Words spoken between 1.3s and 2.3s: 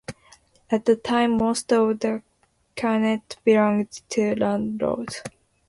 most of the